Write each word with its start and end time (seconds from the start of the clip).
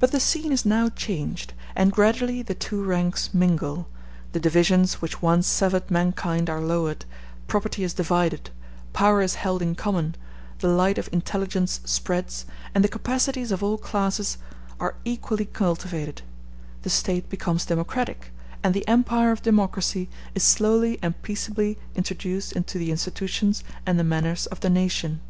But 0.00 0.10
the 0.10 0.18
scene 0.18 0.50
is 0.50 0.66
now 0.66 0.88
changed, 0.88 1.52
and 1.76 1.92
gradually 1.92 2.42
the 2.42 2.52
two 2.52 2.82
ranks 2.82 3.32
mingle; 3.32 3.86
the 4.32 4.40
divisions 4.40 4.94
which 4.94 5.22
once 5.22 5.46
severed 5.46 5.88
mankind 5.88 6.50
are 6.50 6.60
lowered, 6.60 7.04
property 7.46 7.84
is 7.84 7.94
divided, 7.94 8.50
power 8.92 9.22
is 9.22 9.36
held 9.36 9.62
in 9.62 9.76
common, 9.76 10.16
the 10.58 10.66
light 10.66 10.98
of 10.98 11.08
intelligence 11.12 11.78
spreads, 11.84 12.44
and 12.74 12.82
the 12.82 12.88
capacities 12.88 13.52
of 13.52 13.62
all 13.62 13.78
classes 13.78 14.36
are 14.80 14.96
equally 15.04 15.44
cultivated; 15.44 16.22
the 16.82 16.90
State 16.90 17.28
becomes 17.30 17.64
democratic, 17.66 18.32
and 18.64 18.74
the 18.74 18.88
empire 18.88 19.30
of 19.30 19.42
democracy 19.42 20.08
is 20.34 20.42
slowly 20.42 20.98
and 21.02 21.22
peaceably 21.22 21.78
introduced 21.94 22.50
into 22.54 22.78
the 22.78 22.90
institutions 22.90 23.62
and 23.86 23.96
the 23.96 24.02
manners 24.02 24.46
of 24.46 24.58
the 24.58 24.68
nation. 24.70 25.20